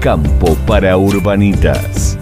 Campo 0.00 0.56
para 0.66 0.96
Urbanitas. 0.96 2.16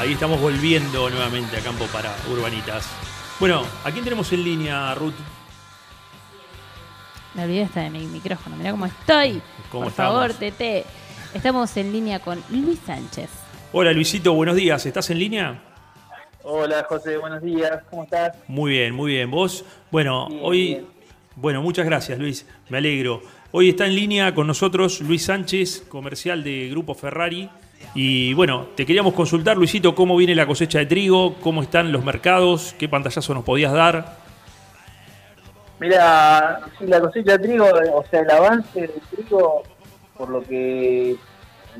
Ahí 0.00 0.14
estamos 0.14 0.40
volviendo 0.40 1.08
nuevamente 1.08 1.56
a 1.56 1.60
campo 1.60 1.86
para 1.86 2.12
Urbanitas. 2.28 3.13
Bueno, 3.40 3.62
¿a 3.84 3.90
quién 3.90 4.04
tenemos 4.04 4.32
en 4.32 4.44
línea, 4.44 4.94
Ruth? 4.94 5.14
Me 7.34 7.44
olvidé 7.44 7.64
hasta 7.64 7.80
de 7.82 7.90
mi 7.90 8.06
micrófono. 8.06 8.56
Mirá 8.56 8.70
cómo 8.70 8.86
estoy. 8.86 9.42
¿Cómo 9.70 9.84
Por 9.84 9.90
estamos? 9.90 10.12
favor, 10.14 10.32
Tete. 10.34 10.84
Estamos 11.34 11.76
en 11.76 11.92
línea 11.92 12.20
con 12.20 12.40
Luis 12.50 12.78
Sánchez. 12.86 13.28
Hola 13.72 13.92
Luisito, 13.92 14.32
buenos 14.34 14.54
días. 14.54 14.86
¿Estás 14.86 15.10
en 15.10 15.18
línea? 15.18 15.60
Hola 16.44 16.86
José, 16.88 17.16
buenos 17.16 17.42
días, 17.42 17.82
¿cómo 17.90 18.04
estás? 18.04 18.36
Muy 18.46 18.70
bien, 18.72 18.94
muy 18.94 19.12
bien. 19.12 19.30
¿Vos? 19.30 19.64
Bueno, 19.90 20.28
Bien, 20.28 20.40
hoy... 20.44 20.66
bien. 20.66 20.86
Bueno, 21.36 21.62
muchas 21.62 21.84
gracias 21.84 22.16
Luis, 22.20 22.46
me 22.68 22.78
alegro. 22.78 23.20
Hoy 23.50 23.70
está 23.70 23.86
en 23.86 23.96
línea 23.96 24.32
con 24.36 24.46
nosotros 24.46 25.00
Luis 25.00 25.24
Sánchez, 25.24 25.84
comercial 25.88 26.44
de 26.44 26.68
Grupo 26.68 26.94
Ferrari. 26.94 27.50
Y 27.94 28.34
bueno, 28.34 28.68
te 28.74 28.86
queríamos 28.86 29.14
consultar, 29.14 29.56
Luisito, 29.56 29.94
cómo 29.94 30.16
viene 30.16 30.34
la 30.34 30.46
cosecha 30.46 30.78
de 30.78 30.86
trigo, 30.86 31.34
cómo 31.40 31.62
están 31.62 31.92
los 31.92 32.04
mercados, 32.04 32.74
qué 32.78 32.88
pantallazo 32.88 33.34
nos 33.34 33.44
podías 33.44 33.72
dar. 33.72 34.16
Mira, 35.78 36.60
sí, 36.78 36.86
la 36.86 37.00
cosecha 37.00 37.36
de 37.36 37.38
trigo, 37.40 37.66
o 37.66 38.04
sea, 38.10 38.20
el 38.20 38.30
avance 38.30 38.80
del 38.80 38.92
trigo, 39.10 39.62
por 40.16 40.30
lo 40.30 40.42
que 40.42 41.16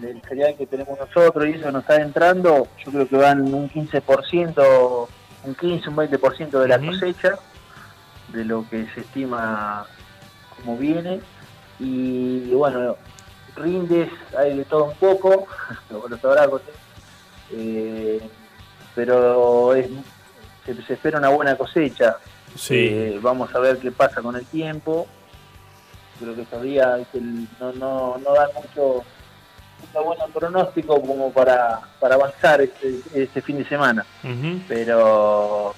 el 0.03 0.23
cereal 0.29 0.55
que 0.57 0.67
tenemos 0.67 0.99
nosotros 0.99 1.47
y 1.47 1.53
eso 1.53 1.71
nos 1.71 1.83
está 1.83 1.97
entrando, 2.03 2.67
yo 2.85 2.91
creo 2.91 3.09
que 3.09 3.17
van 3.17 3.43
un 3.55 3.71
15%, 3.71 5.09
un 5.45 5.55
15, 5.55 5.89
un 5.89 5.97
20% 5.97 6.51
de 6.59 6.69
la 6.69 6.79
cosecha, 6.79 7.39
de 8.33 8.45
lo 8.45 8.69
que 8.69 8.87
se 8.95 9.01
estima 9.01 9.87
como 10.57 10.77
viene. 10.77 11.21
Y 11.79 12.51
bueno, 12.53 12.97
rindes, 13.57 14.11
hay 14.37 14.57
de 14.59 14.65
todo 14.65 14.85
un 14.87 14.95
poco, 14.97 15.47
lo 15.91 16.09
lo 16.09 16.19
sabrá 16.19 16.47
José. 16.49 16.65
Eh, 17.53 18.21
pero 18.95 19.75
es- 19.75 19.89
se, 20.65 20.83
se 20.83 20.95
espera 20.95 21.19
una 21.19 21.29
buena 21.29 21.57
cosecha. 21.57 22.17
Sí, 22.57 22.75
Eh, 22.91 23.19
vamos 23.21 23.55
a 23.55 23.59
ver 23.59 23.79
qué 23.79 23.91
pasa 23.91 24.23
con 24.23 24.37
el 24.37 24.47
tiempo. 24.47 25.07
Creo 26.21 26.35
que 26.37 26.45
viste, 26.97 27.19
el- 27.19 27.49
no, 27.61 27.73
no, 27.73 28.19
no 28.19 28.35
dan 28.35 28.49
mucho, 28.55 29.03
mucho 29.81 30.05
buen 30.05 30.33
pronóstico 30.33 31.01
como 31.03 31.33
para, 31.33 31.81
para 32.01 32.15
avanzar 32.15 32.61
este, 32.61 33.01
este 33.15 33.43
fin 33.43 33.59
de 33.59 33.69
semana. 33.69 34.07
Pero 34.69 35.75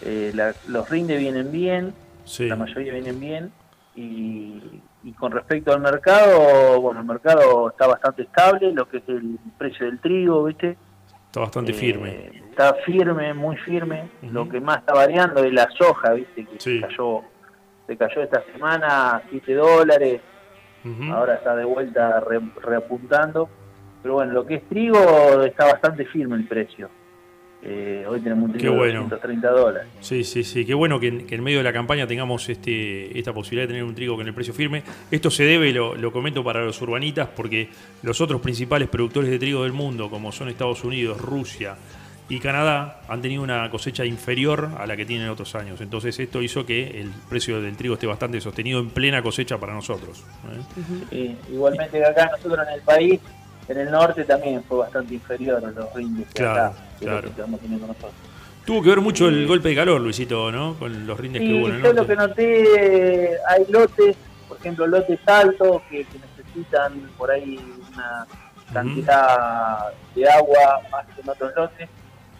eh, 0.00 0.30
la- 0.34 0.54
los 0.68 0.88
rindes 0.88 1.18
vienen 1.18 1.50
bien, 1.52 1.94
sí. 2.24 2.46
la 2.46 2.56
mayoría 2.56 2.92
vienen 2.92 3.18
bien. 3.20 3.52
Y, 3.96 4.62
y 5.04 5.12
con 5.12 5.32
respecto 5.32 5.72
al 5.72 5.80
mercado, 5.80 6.80
bueno, 6.80 7.00
el 7.00 7.06
mercado 7.06 7.70
está 7.70 7.86
bastante 7.86 8.22
estable, 8.22 8.72
lo 8.72 8.88
que 8.88 8.98
es 8.98 9.08
el 9.08 9.38
precio 9.58 9.86
del 9.86 9.98
trigo, 10.00 10.44
¿viste? 10.44 10.76
Está 11.26 11.40
bastante 11.40 11.72
Eh, 11.72 11.74
firme. 11.74 12.42
Está 12.50 12.74
firme, 12.84 13.32
muy 13.34 13.56
firme. 13.56 14.10
Lo 14.22 14.48
que 14.48 14.60
más 14.60 14.78
está 14.78 14.92
variando 14.94 15.42
es 15.42 15.52
la 15.52 15.68
soja, 15.78 16.12
¿viste? 16.12 16.44
Que 16.44 16.60
Sí. 16.60 16.80
se 16.80 16.86
cayó 16.86 17.22
se 17.86 17.96
cayó 17.96 18.22
esta 18.22 18.42
semana 18.52 19.16
a 19.16 19.22
7 19.28 19.54
dólares, 19.54 20.20
ahora 21.10 21.34
está 21.34 21.56
de 21.56 21.64
vuelta 21.64 22.20
re- 22.20 22.40
reapuntando. 22.62 23.48
Pero 24.02 24.14
bueno, 24.14 24.32
lo 24.32 24.46
que 24.46 24.54
es 24.56 24.68
trigo 24.68 24.98
está 25.42 25.64
bastante 25.66 26.04
firme 26.06 26.36
el 26.36 26.46
precio. 26.46 26.88
Eh, 27.64 28.04
hoy 28.08 28.20
tenemos 28.20 28.50
un 28.50 28.52
trigo 28.52 28.74
bueno. 28.74 29.02
de 29.02 29.08
130 29.08 29.50
dólares. 29.50 29.88
Sí, 30.00 30.24
sí, 30.24 30.42
sí. 30.42 30.64
Qué 30.64 30.74
bueno 30.74 30.98
que 30.98 31.08
en, 31.08 31.26
que 31.26 31.36
en 31.36 31.44
medio 31.44 31.58
de 31.58 31.64
la 31.64 31.72
campaña 31.72 32.06
tengamos 32.08 32.48
este, 32.48 33.16
esta 33.16 33.32
posibilidad 33.32 33.64
de 33.64 33.68
tener 33.68 33.84
un 33.84 33.94
trigo 33.94 34.16
con 34.16 34.26
el 34.26 34.34
precio 34.34 34.52
firme. 34.52 34.82
Esto 35.10 35.30
se 35.30 35.44
debe, 35.44 35.72
lo, 35.72 35.94
lo 35.94 36.12
comento 36.12 36.42
para 36.42 36.64
los 36.64 36.80
urbanitas, 36.82 37.28
porque 37.28 37.68
los 38.02 38.20
otros 38.20 38.40
principales 38.40 38.88
productores 38.88 39.30
de 39.30 39.38
trigo 39.38 39.62
del 39.62 39.72
mundo, 39.72 40.10
como 40.10 40.32
son 40.32 40.48
Estados 40.48 40.82
Unidos, 40.82 41.20
Rusia 41.20 41.76
y 42.28 42.40
Canadá, 42.40 43.02
han 43.08 43.22
tenido 43.22 43.42
una 43.42 43.70
cosecha 43.70 44.04
inferior 44.04 44.70
a 44.78 44.86
la 44.86 44.96
que 44.96 45.04
tienen 45.06 45.28
otros 45.28 45.54
años. 45.54 45.80
Entonces 45.80 46.18
esto 46.18 46.42
hizo 46.42 46.66
que 46.66 47.00
el 47.00 47.10
precio 47.28 47.60
del 47.60 47.76
trigo 47.76 47.94
esté 47.94 48.08
bastante 48.08 48.40
sostenido 48.40 48.80
en 48.80 48.90
plena 48.90 49.22
cosecha 49.22 49.58
para 49.58 49.72
nosotros. 49.72 50.24
¿eh? 50.50 51.04
Eh, 51.12 51.36
igualmente 51.52 51.98
que 51.98 52.04
acá 52.04 52.30
nosotros 52.32 52.66
en 52.66 52.74
el 52.74 52.80
país, 52.80 53.20
en 53.72 53.78
el 53.78 53.90
norte 53.90 54.24
también 54.24 54.62
fue 54.64 54.78
bastante 54.78 55.14
inferior 55.14 55.64
a 55.64 55.70
los 55.70 55.92
rindes 55.94 56.28
Claro, 56.34 56.52
acá, 56.70 56.72
que 56.98 57.04
claro. 57.06 57.20
que 57.22 57.28
estamos 57.28 57.60
teniendo 57.60 57.86
nosotros. 57.88 58.12
Tuvo 58.64 58.82
que 58.82 58.88
ver 58.90 59.00
mucho 59.00 59.28
el 59.28 59.46
golpe 59.46 59.70
de 59.70 59.74
calor, 59.74 60.00
Luisito, 60.00 60.52
¿no? 60.52 60.74
Con 60.78 61.06
los 61.06 61.18
rindes 61.18 61.42
que 61.42 61.52
hubo 61.54 61.68
en 61.68 61.74
el 61.74 61.82
yo 61.82 61.88
lo 61.92 61.94
norte. 61.94 62.12
que 62.12 62.16
noté, 62.16 63.30
hay 63.48 63.64
lotes, 63.68 64.16
por 64.48 64.56
ejemplo, 64.58 64.86
lotes 64.86 65.18
altos 65.26 65.82
que, 65.90 66.04
que 66.04 66.18
necesitan 66.18 66.92
por 67.18 67.30
ahí 67.30 67.58
una 67.92 68.26
cantidad 68.72 69.88
de 70.14 70.28
agua 70.30 70.80
más 70.90 71.06
que 71.14 71.20
en 71.22 71.28
otros 71.28 71.52
lotes. 71.56 71.88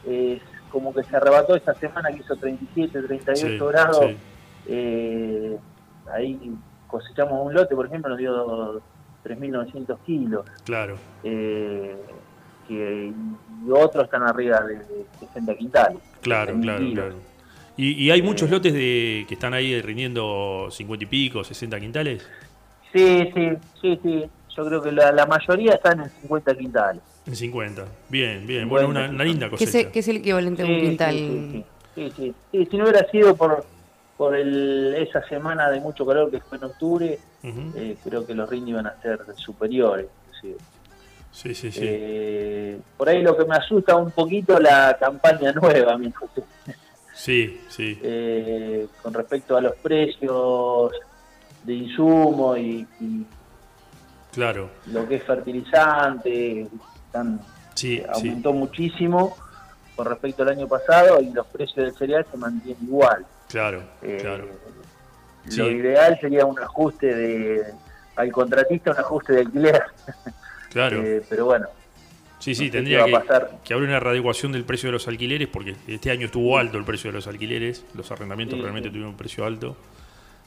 Es 0.06 0.40
como 0.70 0.94
que 0.94 1.02
se 1.04 1.16
arrebató 1.16 1.56
esta 1.56 1.74
semana 1.74 2.10
que 2.10 2.18
hizo 2.20 2.36
37, 2.36 3.02
38 3.02 3.46
Sí, 3.48 3.58
grados. 3.58 4.06
sí. 4.06 4.16
Eh, 4.68 5.58
ahí 6.12 6.52
cosechamos 6.86 7.44
un 7.46 7.52
lote, 7.54 7.74
por 7.74 7.86
ejemplo, 7.86 8.10
nos 8.10 8.18
dio 8.18 8.80
3.900 9.24 9.98
kilos. 10.04 10.44
Claro. 10.64 10.96
eh, 11.24 11.96
que, 12.68 13.12
y 13.66 13.70
otros 13.70 14.04
están 14.04 14.22
arriba 14.22 14.60
de, 14.60 14.74
de 14.76 15.04
60 15.20 15.54
quintales. 15.56 15.98
Claro, 16.20 16.54
6.000 16.54 16.62
claro, 16.62 16.78
kilos. 16.78 16.94
claro. 16.94 17.14
¿Y, 17.76 17.92
y 18.04 18.10
hay 18.10 18.22
muchos 18.22 18.48
Eh. 18.48 18.52
lotes 18.52 18.72
de 18.72 19.24
que 19.28 19.34
están 19.34 19.54
ahí 19.54 19.80
rindiendo 19.80 20.68
50 20.70 21.04
y 21.04 21.06
pico, 21.06 21.42
60 21.44 21.80
quintales? 21.80 22.28
Sí, 22.92 23.30
sí, 23.34 23.48
sí, 23.80 24.00
sí. 24.02 24.24
Yo 24.56 24.66
creo 24.66 24.82
que 24.82 24.92
la, 24.92 25.10
la 25.12 25.24
mayoría 25.26 25.72
están 25.74 26.00
en 26.00 26.10
50 26.10 26.54
quintales. 26.56 27.02
En 27.26 27.34
50. 27.36 27.84
Bien, 28.10 28.46
bien. 28.46 28.64
50 28.64 28.66
Bueno, 28.68 28.88
una, 28.88 29.08
una 29.10 29.24
linda 29.24 29.46
¿Qué 29.46 29.52
cosecha. 29.52 29.78
es, 29.78 29.86
qué 29.86 29.98
es 30.00 30.08
el 30.08 30.16
equivalente 30.18 30.62
a 30.62 30.66
un 30.66 30.74
Sí, 30.74 30.80
quintal? 30.82 31.14
Sí, 31.14 31.24
sí, 31.30 31.64
sí, 31.94 32.12
sí, 32.16 32.34
sí. 32.52 32.68
Si 32.70 32.76
no 32.76 32.84
hubiera 32.84 33.10
sido 33.10 33.34
por, 33.34 33.64
por 34.22 34.36
el, 34.36 34.94
esa 34.98 35.20
semana 35.26 35.68
de 35.68 35.80
mucho 35.80 36.06
calor 36.06 36.30
que 36.30 36.38
fue 36.40 36.56
en 36.56 36.62
octubre, 36.64 37.18
eh, 37.42 37.96
creo 38.04 38.24
que 38.24 38.36
los 38.36 38.48
rindes 38.48 38.68
iban 38.70 38.86
a 38.86 38.94
ser 39.02 39.18
superiores. 39.34 40.06
inclusive. 40.28 40.58
Sí, 41.32 41.52
sí, 41.56 41.72
sí. 41.72 41.80
Eh, 41.82 42.78
por 42.96 43.08
ahí 43.08 43.20
lo 43.20 43.36
que 43.36 43.44
me 43.44 43.56
asusta 43.56 43.96
un 43.96 44.12
poquito 44.12 44.60
la 44.60 44.96
campaña 45.00 45.50
nueva, 45.52 45.98
mi 45.98 46.12
José. 46.12 46.44
Sí, 47.12 47.60
sí. 47.68 47.98
Eh, 48.00 48.86
con 49.02 49.12
respecto 49.12 49.56
a 49.56 49.60
los 49.60 49.74
precios 49.74 50.92
de 51.64 51.74
insumo 51.74 52.56
y, 52.56 52.86
y 53.00 53.26
Claro. 54.32 54.70
lo 54.86 55.08
que 55.08 55.16
es 55.16 55.24
fertilizante, 55.24 56.68
están 57.06 57.40
Sí, 57.74 57.96
sí. 57.98 58.02
aumentó 58.08 58.52
muchísimo 58.52 59.36
con 59.96 60.06
respecto 60.06 60.44
al 60.44 60.50
año 60.50 60.68
pasado 60.68 61.20
y 61.20 61.30
los 61.32 61.44
precios 61.48 61.86
del 61.86 61.94
cereal 61.96 62.24
se 62.30 62.36
mantienen 62.36 62.84
igual. 62.84 63.26
Claro, 63.52 63.82
Eh, 64.02 64.18
claro. 64.20 64.46
Lo 65.56 65.70
ideal 65.70 66.18
sería 66.20 66.46
un 66.46 66.58
ajuste 66.58 67.14
de 67.14 67.62
al 68.16 68.32
contratista, 68.32 68.92
un 68.92 68.98
ajuste 68.98 69.32
de 69.34 69.40
alquiler. 69.40 69.82
Claro. 70.70 71.02
Eh, 71.04 71.22
pero 71.28 71.44
bueno, 71.44 71.66
Sí, 72.38 72.54
sí, 72.56 72.66
no 72.66 72.72
tendría 72.72 73.04
que, 73.04 73.12
que 73.62 73.74
haber 73.74 73.88
una 73.88 74.00
readecuación 74.00 74.50
del 74.52 74.64
precio 74.64 74.88
de 74.88 74.92
los 74.94 75.06
alquileres, 75.06 75.46
porque 75.48 75.76
este 75.86 76.10
año 76.10 76.26
estuvo 76.26 76.56
alto 76.58 76.76
el 76.78 76.84
precio 76.84 77.10
de 77.10 77.16
los 77.18 77.26
alquileres, 77.28 77.84
los 77.94 78.10
arrendamientos 78.10 78.56
Sí, 78.56 78.62
realmente 78.62 78.88
sí. 78.88 78.92
tuvieron 78.92 79.10
un 79.10 79.16
precio 79.16 79.44
alto. 79.44 79.76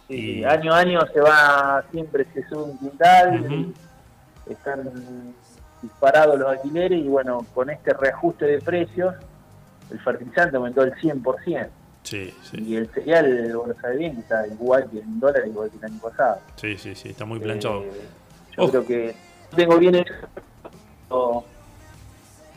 sí, 0.07 0.39
Y- 0.39 0.44
año 0.44 0.74
a 0.74 0.79
año 0.79 1.00
se 1.13 1.21
va, 1.21 1.83
siempre 1.91 2.25
se 2.33 2.44
sube 2.50 2.63
un 2.63 2.77
quintal, 2.79 3.74
están 4.50 5.33
disparados 5.81 6.38
los 6.39 6.50
alquileres 6.50 7.00
y 7.00 7.07
bueno, 7.07 7.45
con 7.53 7.69
este 7.69 7.94
reajuste 7.94 8.45
de 8.45 8.59
precios, 8.62 9.13
el 9.91 10.00
fertilizante 10.00 10.57
aumentó 10.57 10.81
el 10.83 10.94
100%. 10.95 11.69
Sí, 12.05 12.31
sí, 12.43 12.57
Y 12.63 12.75
el 12.75 12.87
cereal, 12.89 13.25
que 13.83 14.19
está 14.19 14.47
igual 14.47 14.87
que 14.91 14.99
en 14.99 15.19
dólares, 15.19 15.47
igual 15.47 15.69
que 15.71 15.77
el 15.77 15.85
año 15.85 15.99
pasado. 15.99 16.39
sí, 16.55 16.77
sí, 16.77 16.93
sí, 16.95 17.09
está 17.09 17.25
muy 17.25 17.39
planchado. 17.39 17.81
Eh, 17.81 17.91
yo 18.55 18.63
Ojo. 18.63 18.71
creo 18.71 18.85
que 18.85 19.15
tengo 19.55 19.77
bien 19.77 19.95
hecho. 19.95 20.13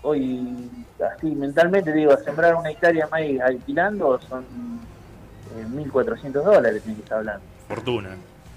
Hoy, 0.02 0.70
así 1.16 1.26
mentalmente, 1.34 1.92
digo, 1.92 2.16
sembrar 2.18 2.54
una 2.54 2.70
hectárea 2.70 3.08
maíz 3.08 3.40
alquilando 3.40 4.20
son 4.28 4.44
eh, 5.56 5.64
1.400 5.68 6.30
dólares, 6.32 6.82
tiene 6.82 6.96
que 6.98 7.02
estar 7.02 7.18
hablando. 7.18 7.42
Fortuna, 7.66 8.10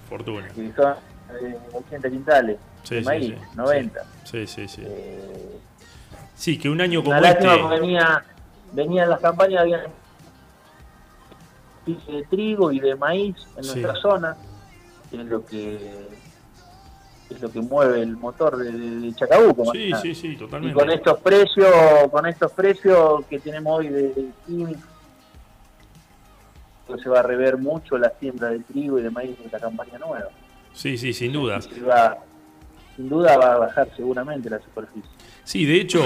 fortuna. 0.07 0.47
Que 0.53 0.71
son 0.73 0.93
eh, 1.41 1.57
80 1.73 2.09
quintales 2.09 2.57
Sí, 2.83 2.95
de 2.95 3.01
sí, 3.01 3.05
maíz, 3.05 3.25
sí, 3.27 3.35
90. 3.55 4.03
Sí, 4.25 4.47
sí, 4.47 4.67
sí. 4.67 4.81
Eh, 4.85 5.57
Sí, 6.35 6.57
que 6.57 6.69
un 6.69 6.81
año 6.81 7.03
como 7.03 7.15
este. 7.17 7.47
venía, 7.69 8.23
venían 8.73 9.09
las 9.09 9.19
campañas, 9.19 9.61
habían 9.61 9.81
superficie 11.85 12.15
de 12.17 12.23
trigo 12.25 12.71
y 12.71 12.79
de 12.79 12.95
maíz 12.95 13.35
en 13.57 13.63
Sí. 13.63 13.69
nuestra 13.71 13.95
zona, 14.01 14.37
que 15.09 15.17
es 15.21 15.25
lo 15.25 15.45
que 15.45 16.07
es 17.29 17.41
lo 17.41 17.49
que 17.49 17.61
mueve 17.61 18.01
el 18.01 18.17
motor 18.17 18.57
de, 18.57 18.71
de- 18.73 19.13
Chacabuco. 19.15 19.71
Sí, 19.71 19.89
sí, 20.01 20.13
sí, 20.13 20.27
Y 20.33 20.35
totalmente. 20.37 20.77
con 20.77 20.89
estos 20.91 21.17
precios, 21.19 21.69
con 22.11 22.25
estos 22.25 22.51
precios 22.51 23.25
que 23.27 23.39
tenemos 23.39 23.79
hoy 23.79 23.87
de, 23.87 24.01
de 24.13 24.29
químicos, 24.45 24.83
pues 26.87 27.01
se 27.01 27.07
va 27.09 27.19
a 27.19 27.23
rever 27.23 27.57
mucho 27.57 27.97
la 27.97 28.11
siembra 28.19 28.49
de 28.49 28.59
trigo 28.59 28.99
y 28.99 29.03
de 29.03 29.09
maíz 29.11 29.37
en 29.39 29.45
esta 29.45 29.59
campaña 29.59 29.97
nueva. 29.97 30.27
Sí, 30.73 30.97
sí, 30.97 31.13
sin 31.13 31.31
duda. 31.31 31.59
Va- 31.87 32.17
sin 32.97 33.07
duda 33.07 33.37
va 33.37 33.53
a 33.53 33.57
bajar 33.59 33.87
seguramente 33.95 34.49
la 34.49 34.59
superficie. 34.59 35.09
Sí, 35.45 35.65
de 35.65 35.75
hecho, 35.79 36.03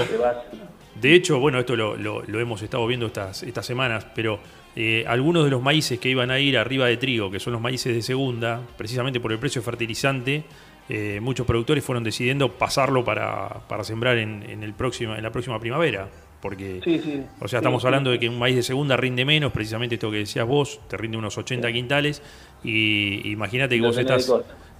De 1.00 1.14
hecho, 1.14 1.38
bueno, 1.38 1.58
esto 1.58 1.76
lo, 1.76 1.96
lo- 1.96 2.22
lo 2.22 2.40
hemos 2.40 2.62
estado 2.62 2.86
viendo 2.86 3.06
estas, 3.06 3.42
estas 3.42 3.66
semanas, 3.66 4.06
pero 4.14 4.38
eh, 4.74 5.04
algunos 5.06 5.44
de 5.44 5.50
los 5.50 5.62
maíces 5.62 5.98
que 5.98 6.08
iban 6.08 6.30
a 6.30 6.38
ir 6.38 6.56
arriba 6.58 6.86
de 6.86 6.96
trigo, 6.96 7.30
que 7.30 7.38
son 7.40 7.52
los 7.52 7.62
maíces 7.62 7.94
de 7.94 8.02
segunda, 8.02 8.60
precisamente 8.76 9.20
por 9.20 9.32
el 9.32 9.38
precio 9.38 9.62
fertilizante, 9.62 10.44
eh, 10.88 11.18
muchos 11.20 11.46
productores 11.46 11.82
fueron 11.84 12.04
decidiendo 12.04 12.52
pasarlo 12.52 13.04
para, 13.04 13.48
para 13.68 13.84
sembrar 13.84 14.18
en, 14.18 14.42
en 14.48 14.62
el 14.62 14.74
en 14.78 15.22
la 15.22 15.30
próxima 15.32 15.58
primavera. 15.60 16.08
Porque, 16.40 16.80
Sí, 16.84 17.00
sí. 17.02 17.22
o 17.40 17.48
sea, 17.48 17.58
estamos 17.58 17.84
hablando 17.86 18.10
de 18.10 18.18
que 18.20 18.28
un 18.28 18.38
maíz 18.38 18.54
de 18.56 18.62
segunda 18.62 18.96
rinde 18.96 19.24
menos, 19.24 19.52
precisamente 19.52 19.96
esto 19.96 20.10
que 20.10 20.18
decías 20.18 20.46
vos, 20.46 20.80
te 20.88 20.96
rinde 20.96 21.16
unos 21.16 21.36
80 21.38 21.72
quintales, 21.72 22.22
y 22.62 23.30
imagínate 23.30 23.74
que 23.76 23.80
Lo 23.80 23.88
vos 23.88 23.98
estás... 23.98 24.32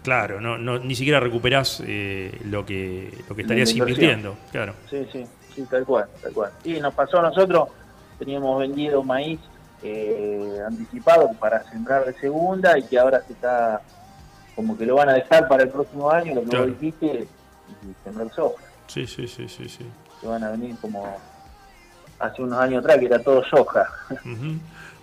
Claro, 0.02 0.40
no, 0.40 0.56
no, 0.56 0.78
ni 0.78 0.94
siquiera 0.94 1.18
recuperás 1.18 1.82
eh, 1.84 2.30
lo, 2.44 2.64
que, 2.64 3.10
lo 3.28 3.34
que 3.34 3.42
estarías 3.42 3.74
invirtiendo. 3.74 4.36
Claro. 4.52 4.74
Sí, 4.88 4.98
sí, 5.12 5.24
sí, 5.56 5.66
tal 5.68 5.84
cual, 5.84 6.06
tal 6.22 6.32
cual. 6.32 6.52
Y 6.62 6.78
nos 6.78 6.94
pasó 6.94 7.18
a 7.18 7.22
nosotros, 7.22 7.68
teníamos 8.18 8.60
vendido 8.60 9.02
maíz 9.02 9.40
eh, 9.82 10.58
anticipado 10.66 11.30
para 11.40 11.64
sembrar 11.70 12.04
de 12.04 12.12
segunda 12.20 12.78
y 12.78 12.82
que 12.84 12.98
ahora 12.98 13.22
se 13.26 13.32
está, 13.32 13.80
como 14.54 14.76
que 14.78 14.86
lo 14.86 14.94
van 14.96 15.08
a 15.08 15.14
dejar 15.14 15.48
para 15.48 15.64
el 15.64 15.68
próximo 15.70 16.10
año, 16.10 16.34
lo 16.34 16.42
que 16.42 16.48
Claro. 16.48 16.66
vos 16.68 16.80
dijiste, 16.80 17.26
y 17.82 18.04
sembrar 18.04 18.30
soja, 18.32 18.62
Sí, 18.86 19.06
sí, 19.06 19.26
sí, 19.26 19.48
sí, 19.48 19.68
sí. 19.68 19.84
que 20.20 20.26
van 20.28 20.44
a 20.44 20.50
venir 20.52 20.76
como 20.80 21.04
hace 22.18 22.42
unos 22.42 22.58
años 22.58 22.80
atrás, 22.84 22.98
que 22.98 23.06
era 23.06 23.18
todo 23.22 23.42
soja. 23.44 23.86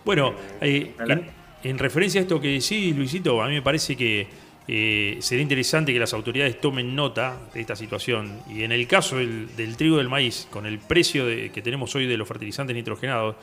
Bueno, 0.06 0.34
eh, 0.62 0.96
en, 1.00 1.30
en 1.64 1.78
referencia 1.80 2.20
a 2.20 2.24
esto 2.24 2.40
que 2.42 2.48
decís, 2.50 2.96
Luisito, 2.96 3.42
a 3.42 3.48
mí 3.48 3.54
me 3.56 3.62
parece 3.62 3.96
que 3.96 4.28
eh, 4.68 5.18
sería 5.20 5.42
interesante 5.42 5.94
que 5.94 6.00
las 6.00 6.14
autoridades 6.14 6.60
tomen 6.62 6.96
nota 6.96 7.38
de 7.54 7.62
esta 7.62 7.76
situación. 7.76 8.40
Y 8.50 8.64
en 8.64 8.72
el 8.72 8.88
caso 8.88 9.18
del, 9.18 9.76
trigo 9.78 9.98
del 9.98 10.10
maíz, 10.10 10.48
con 10.50 10.66
el 10.66 10.80
precio 10.80 11.26
que 11.26 11.62
tenemos 11.62 11.94
hoy 11.96 12.08
de 12.08 12.18
los 12.18 12.28
fertilizantes 12.28 12.76
nitrogenados, 12.76 13.36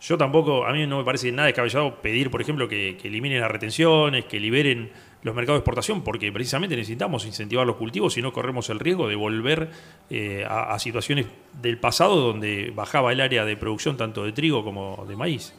yo 0.00 0.16
tampoco, 0.16 0.64
a 0.64 0.72
mí 0.72 0.86
no 0.86 0.98
me 0.98 1.04
parece 1.04 1.32
nada 1.32 1.46
descabellado 1.46 1.96
pedir, 1.96 2.30
por 2.30 2.40
ejemplo, 2.40 2.68
que, 2.68 2.96
eliminen 3.02 3.40
las 3.40 3.50
retenciones, 3.50 4.26
que 4.26 4.38
liberen 4.38 4.90
los 5.22 5.34
mercados 5.34 5.56
de 5.56 5.60
exportación, 5.60 6.02
porque 6.02 6.30
precisamente 6.30 6.76
necesitamos 6.76 7.26
incentivar 7.26 7.66
los 7.66 7.76
cultivos 7.76 8.16
y 8.16 8.22
no 8.22 8.32
corremos 8.32 8.70
el 8.70 8.78
riesgo 8.78 9.08
de 9.08 9.16
volver 9.16 9.70
eh, 10.08 10.46
a, 10.48 10.78
situaciones 10.78 11.26
del 11.60 11.78
pasado 11.78 12.14
donde 12.14 12.72
bajaba 12.72 13.12
el 13.12 13.20
área 13.20 13.44
de 13.44 13.56
producción 13.56 13.96
tanto 13.96 14.24
de 14.24 14.30
trigo 14.30 14.62
como 14.62 15.04
de 15.08 15.16
maíz. 15.16 15.52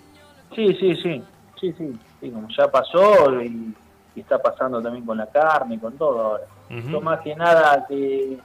Sí, 0.55 0.73
sí, 0.79 0.95
sí, 1.03 1.21
sí, 1.59 1.73
sí, 1.77 1.91
sí, 2.21 2.31
como 2.31 2.47
ya 2.57 2.71
pasó 2.71 3.41
y, 3.43 3.73
y 4.15 4.21
está 4.21 4.37
pasando 4.39 4.81
también 4.81 5.05
con 5.05 5.17
la 5.17 5.27
carne, 5.27 5.79
con 5.79 5.97
todo 5.97 6.19
ahora. 6.21 6.43
Yo 6.69 7.01
más 7.01 7.21
que 7.21 7.35
nada 7.35 7.85
que, 7.87 8.37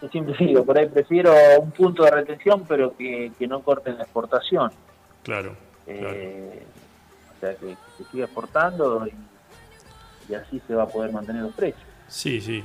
que 0.00 0.08
siempre 0.08 0.34
digo, 0.38 0.64
por 0.64 0.78
ahí 0.78 0.86
prefiero 0.88 1.32
un 1.60 1.70
punto 1.70 2.02
de 2.04 2.10
retención, 2.10 2.64
pero 2.66 2.96
que, 2.96 3.32
que 3.38 3.46
no 3.46 3.60
corten 3.62 3.96
la 3.96 4.04
exportación. 4.04 4.70
Claro, 5.22 5.54
claro. 5.84 6.08
Eh, 6.14 6.66
O 7.36 7.40
sea, 7.40 7.54
que, 7.54 7.66
que 7.68 7.76
se 8.04 8.04
siga 8.10 8.24
exportando 8.24 9.06
y, 9.06 10.32
y 10.32 10.34
así 10.34 10.60
se 10.66 10.74
va 10.74 10.82
a 10.84 10.88
poder 10.88 11.12
mantener 11.12 11.42
los 11.42 11.52
precios. 11.54 11.82
Sí, 12.08 12.40
sí. 12.40 12.62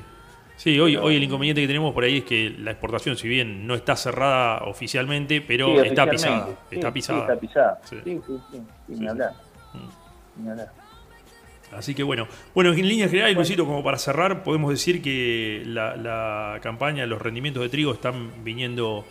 Sí, 0.58 0.80
hoy, 0.80 0.96
Pero- 0.96 1.06
hoy 1.08 1.18
el 1.18 1.24
inconveniente 1.24 1.62
que 1.62 1.68
tenemos 1.68 1.94
por 1.94 2.04
ahí 2.06 2.20
es 2.20 2.24
que 2.24 2.50
la 2.60 2.72
exportación, 2.72 3.18
si 3.18 3.28
bien 3.28 3.68
no 3.68 3.76
está 3.76 3.96
cerrada 3.98 4.64
oficialmente, 4.66 5.42
pero 5.42 5.68
Sí, 5.68 5.88
está 5.88 6.04
oficialmente. 6.06 6.16
pisada. 6.16 6.46
Sí, 6.70 6.76
está 6.76 6.88
sí, 6.88 6.94
pisada. 6.94 7.20
está 7.22 7.36
pisada. 7.36 7.80
Sí. 7.84 7.96
Sí, 8.04 8.04
sí, 8.04 8.22
sí, 8.26 8.40
sí, 8.52 8.62
Sí, 8.88 8.96
sí. 8.98 9.08
hablar. 9.08 9.34
Mm. 9.74 10.44
Ni 10.44 10.50
hablar. 10.50 10.72
Así 11.72 11.96
que 11.96 12.04
bueno, 12.04 12.28
bueno, 12.54 12.72
en 12.74 12.88
líneas 12.88 13.10
generales, 13.10 13.36
Luisito, 13.36 13.66
como 13.66 13.84
para 13.84 13.98
cerrar, 13.98 14.44
podemos 14.44 14.72
decir 14.72 15.02
que 15.02 15.64
la, 15.66 15.96
la 15.96 16.60
campaña, 16.62 17.06
los 17.06 17.22
rendimientos 17.22 17.64
de 17.64 17.70
trigo 17.70 17.94
están 17.94 18.44
viniendo 18.44 19.04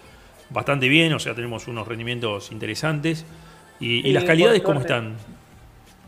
bastante 0.51 0.89
bien, 0.89 1.12
o 1.12 1.19
sea, 1.19 1.35
tenemos 1.35 1.69
unos 1.69 1.87
rendimientos 1.87 2.53
interesantes. 2.53 3.25
¿Y, 3.81 4.12
las 4.12 4.25
calidades 4.25 4.62
cómo 4.62 4.81
están? 4.81 5.17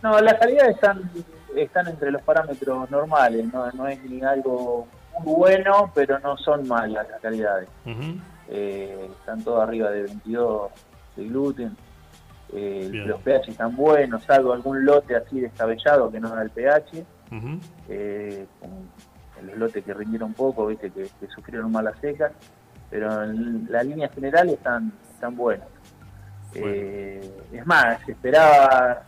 No, 0.03 0.19
las 0.21 0.35
calidades 0.35 0.77
están, 0.77 1.11
están 1.55 1.89
entre 1.89 2.11
los 2.11 2.23
parámetros 2.23 2.91
normales, 2.91 3.53
no, 3.53 3.71
no 3.73 3.89
es 3.89 4.03
ni 4.05 4.23
algo 4.23 4.87
muy 5.21 5.35
bueno, 5.35 5.91
pero 5.95 6.19
no 6.21 6.39
son 6.39 6.67
malas 6.69 7.07
las 7.11 7.21
calidades. 7.21 7.69
Eh, 8.49 9.11
están 9.19 9.43
todas 9.43 9.69
arriba 9.69 9.91
de 9.91 10.03
22 10.05 10.71
de 11.17 11.25
gluten. 11.25 11.77
Eh, 12.53 12.89
los 12.93 13.21
pH 13.23 13.51
están 13.51 13.75
buenos, 13.75 14.23
salvo 14.23 14.53
algún 14.53 14.85
lote 14.85 15.17
así 15.17 15.41
descabellado 15.41 16.11
que 16.11 16.21
no 16.21 16.29
da 16.31 16.43
el 16.43 16.51
pH. 16.51 17.05
Eh, 17.89 18.47
con 18.61 19.47
los 19.47 19.57
lotes 19.59 19.85
que 19.85 19.93
rindieron 19.93 20.33
poco, 20.33 20.67
viste 20.67 20.91
que, 20.91 21.09
que 21.21 21.27
sufrieron 21.35 21.73
malas 21.73 21.99
secas, 22.01 22.33
pero 22.89 23.25
en 23.25 23.67
la 23.71 23.83
línea 23.83 24.09
general 24.09 24.49
están, 24.51 24.93
están 25.13 25.37
buenas. 25.37 25.69
Bueno. 26.53 26.67
Eh, 26.69 27.43
es 27.53 27.67
más, 27.67 28.01
se 28.07 28.13
esperaba, 28.13 29.03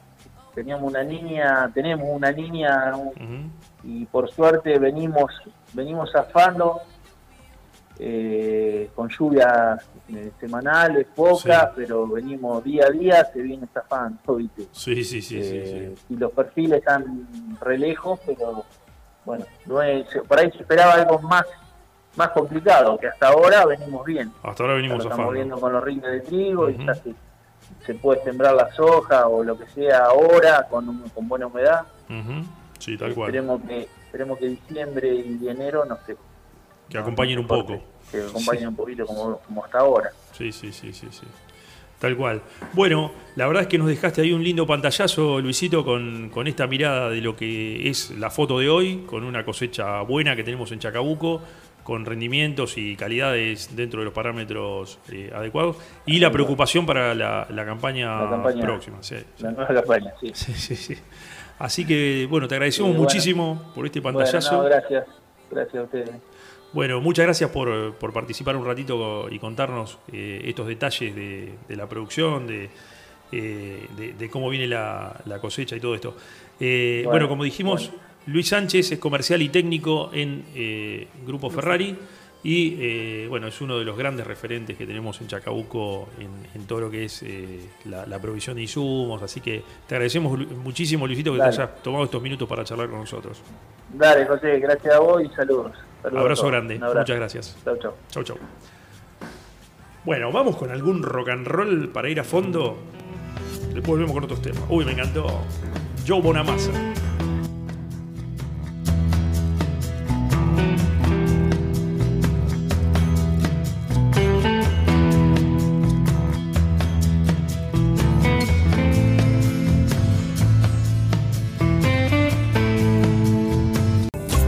teníamos 0.54 0.90
una 0.90 1.02
línea, 1.02 1.70
tenemos 1.72 2.08
una 2.10 2.30
línea 2.30 2.92
y 3.84 4.04
por 4.06 4.28
suerte 4.30 4.78
venimos, 4.78 5.32
venimos 5.72 6.10
zafando 6.12 6.82
eh, 7.98 8.90
con 8.94 9.08
lluvias 9.08 9.84
eh, 10.08 10.30
semanales, 10.40 11.06
pocas, 11.14 11.70
Sí. 11.70 11.72
pero 11.76 12.06
venimos 12.06 12.62
día 12.64 12.86
a 12.86 12.90
día, 12.90 13.24
se 13.32 13.40
viene 13.42 13.66
zafando, 13.72 14.18
viste. 14.36 14.66
Sí, 14.72 15.02
sí, 15.04 15.20
sí, 15.22 15.42
sí, 15.42 15.50
Eh, 15.56 15.94
sí. 15.96 16.14
Y 16.14 16.16
los 16.16 16.32
perfiles 16.32 16.78
están 16.78 17.26
re 17.60 17.76
lejos, 17.78 18.20
pero 18.26 18.64
bueno, 19.24 19.44
no 19.66 19.82
es- 19.82 20.06
por 20.26 20.38
ahí 20.38 20.50
se 20.52 20.58
esperaba 20.62 20.94
algo 20.94 21.18
más 21.20 21.44
más 22.16 22.30
complicado, 22.30 22.98
que 22.98 23.06
hasta 23.06 23.28
ahora 23.28 23.64
venimos 23.64 24.04
bien. 24.04 24.32
Hasta 24.42 24.64
ahora 24.64 24.74
venimos 24.74 25.04
lo 25.04 25.10
estamos 25.10 25.32
viendo 25.32 25.60
con 25.60 25.72
los 25.72 25.84
rindes 25.84 26.10
de 26.10 26.20
trigo 26.22 26.68
y 26.68 26.76
ya 26.84 26.92
se, 26.94 27.14
se 27.86 27.94
puede 27.94 28.24
sembrar 28.24 28.54
la 28.54 28.72
soja 28.72 29.28
o 29.28 29.44
lo 29.44 29.56
que 29.56 29.66
sea 29.68 30.06
ahora 30.06 30.66
con, 30.68 31.00
con 31.10 31.28
buena 31.28 31.46
humedad. 31.46 31.82
Sí, 32.80 32.96
tal 32.96 33.14
cual. 33.14 33.28
Esperemos 33.28 33.60
que 33.68 33.82
esperemos 34.06 34.38
que 34.38 34.46
diciembre 34.46 35.14
y 35.14 35.48
enero 35.48 35.84
nos 35.84 36.00
que, 36.88 36.98
acompañen 36.98 37.38
un 37.38 37.46
poco. 37.46 37.80
que 38.10 38.22
acompañen 38.22 38.68
un 38.68 38.76
poquito 38.76 39.06
como, 39.06 39.38
como 39.38 39.64
hasta 39.64 39.78
ahora. 39.78 40.10
Sí, 40.32 40.52
sí, 40.52 40.72
sí, 40.72 40.92
sí, 40.92 41.06
sí. 41.10 41.26
Tal 41.98 42.16
cual. 42.16 42.40
Bueno, 42.74 43.10
la 43.34 43.46
verdad 43.48 43.62
es 43.62 43.68
que 43.68 43.76
nos 43.76 43.88
dejaste 43.88 44.20
ahí 44.22 44.32
un 44.32 44.44
lindo 44.44 44.66
pantallazo, 44.66 45.40
Luisito, 45.40 45.84
con, 45.84 46.30
con 46.32 46.46
esta 46.46 46.66
mirada 46.68 47.10
de 47.10 47.20
lo 47.20 47.34
que 47.34 47.88
es 47.88 48.12
la 48.12 48.30
foto 48.30 48.60
de 48.60 48.68
hoy, 48.70 48.98
con 49.06 49.24
una 49.24 49.44
cosecha 49.44 50.00
buena 50.02 50.36
que 50.36 50.44
tenemos 50.44 50.70
en 50.70 50.78
Chacabuco, 50.78 51.40
con 51.82 52.04
rendimientos 52.04 52.78
y 52.78 52.94
calidades 52.94 53.74
dentro 53.74 54.00
de 54.00 54.04
los 54.04 54.14
parámetros 54.14 55.00
eh, 55.10 55.32
adecuados, 55.34 55.76
y 56.06 56.20
la 56.20 56.30
preocupación 56.30 56.86
para 56.86 57.14
la, 57.16 57.48
la 57.50 57.64
campaña, 57.64 58.22
La 58.24 58.30
campaña. 58.30 58.62
próxima. 58.62 58.98
sí. 59.02 59.16
La 59.40 59.50
nueva 59.50 59.74
campaña, 59.74 60.12
sí. 60.20 60.30
Sí, 60.34 60.52
sí, 60.52 60.76
sí. 60.76 60.94
Así 61.58 61.84
que, 61.84 62.28
bueno, 62.30 62.46
te 62.46 62.54
agradecemos 62.54 62.90
Sí, 62.90 62.96
bueno. 62.96 63.02
muchísimo 63.02 63.72
por 63.74 63.86
este 63.86 63.98
Bueno, 63.98 64.18
pantallazo. 64.18 64.58
no, 64.58 64.62
gracias. 64.68 65.04
Gracias 65.50 65.74
a 65.80 65.82
ustedes. 65.82 66.10
Bueno, 66.72 67.00
muchas 67.00 67.24
gracias 67.24 67.50
por, 67.50 67.94
por 67.94 68.12
participar 68.12 68.54
un 68.56 68.66
ratito 68.66 69.28
y 69.30 69.38
contarnos 69.38 69.98
eh, 70.12 70.42
estos 70.44 70.66
detalles 70.66 71.14
de, 71.14 71.54
de 71.66 71.76
la 71.76 71.88
producción, 71.88 72.46
de, 72.46 72.68
eh, 73.32 73.86
de- 73.96 74.12
de 74.12 74.30
cómo 74.30 74.50
viene 74.50 74.66
la, 74.66 75.18
la 75.24 75.40
cosecha 75.40 75.76
y 75.76 75.80
todo 75.80 75.94
esto. 75.94 76.14
Eh, 76.60 77.00
bueno, 77.04 77.10
Bueno, 77.12 77.28
como 77.28 77.44
dijimos, 77.44 77.88
bueno. 77.90 78.04
Luis 78.26 78.48
Sánchez 78.48 78.92
es 78.92 78.98
comercial 78.98 79.40
y 79.40 79.48
técnico 79.48 80.10
en 80.12 80.44
eh, 80.54 81.08
Grupo 81.26 81.48
Ferrari 81.48 81.96
y 82.44 82.76
eh, 82.78 83.26
bueno, 83.30 83.46
es 83.48 83.58
uno 83.62 83.78
de 83.78 83.84
los 83.86 83.96
grandes 83.96 84.26
referentes 84.26 84.76
que 84.76 84.86
tenemos 84.86 85.18
en 85.22 85.26
Chacabuco 85.28 86.10
en, 86.20 86.28
en 86.54 86.66
todo 86.66 86.80
lo 86.82 86.90
que 86.90 87.06
es 87.06 87.22
eh, 87.22 87.60
la, 87.86 88.04
la 88.04 88.20
provisión 88.20 88.56
de 88.56 88.62
insumos. 88.62 89.22
Así 89.22 89.40
que 89.40 89.62
te 89.86 89.94
agradecemos 89.94 90.38
muchísimo, 90.38 91.06
Luisito, 91.06 91.32
que 91.32 91.38
Dale. 91.38 91.56
te 91.56 91.62
hayas 91.62 91.82
tomado 91.82 92.04
estos 92.04 92.20
minutos 92.22 92.46
para 92.46 92.62
charlar 92.64 92.90
con 92.90 93.00
nosotros. 93.00 93.40
Dale, 93.94 94.26
José, 94.26 94.58
gracias 94.60 94.94
a 94.94 94.98
vos 95.00 95.22
y 95.24 95.28
saludos. 95.34 95.72
Saludos 96.02 96.20
Abrazo 96.22 96.46
grande, 96.46 96.76
abrazo. 96.76 96.98
muchas 96.98 97.16
gracias. 97.16 97.56
Chau, 97.64 97.76
chau. 97.78 97.94
Chau, 98.10 98.22
chau. 98.22 98.36
Bueno, 100.04 100.30
vamos 100.32 100.56
con 100.56 100.70
algún 100.70 101.02
rock 101.02 101.28
and 101.30 101.46
roll 101.46 101.88
para 101.90 102.08
ir 102.08 102.20
a 102.20 102.24
fondo. 102.24 102.78
Después 103.74 103.86
volvemos 103.86 104.12
con 104.12 104.24
otros 104.24 104.40
temas. 104.40 104.62
Uy, 104.68 104.84
me 104.84 104.92
encantó. 104.92 105.26
Joe 106.06 106.20
Bonamassa. 106.22 106.70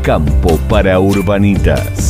Campo 0.02 0.59
para 0.69 0.99
Urbanitas. 0.99 2.09